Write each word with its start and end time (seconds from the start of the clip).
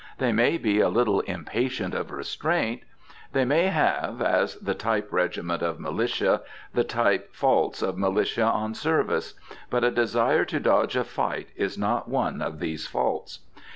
They 0.17 0.31
may 0.31 0.57
be 0.57 0.79
a 0.79 0.89
little 0.89 1.19
impatient 1.19 1.93
of 1.93 2.09
restraint. 2.09 2.81
They 3.33 3.45
may 3.45 3.67
have 3.67 4.19
as 4.19 4.55
the 4.55 4.73
type 4.73 5.09
regiment 5.11 5.61
of 5.61 5.79
militia 5.79 6.41
the 6.73 6.83
type 6.83 7.35
faults 7.35 7.83
of 7.83 7.99
militia 7.99 8.45
on 8.45 8.73
service. 8.73 9.35
But 9.69 9.83
a 9.83 9.91
desire 9.91 10.43
to 10.45 10.59
dodge 10.59 10.95
a 10.95 11.03
fight 11.03 11.49
is 11.55 11.77
not 11.77 12.07
one 12.09 12.41
of 12.41 12.57
these 12.57 12.87
faults. 12.87 13.41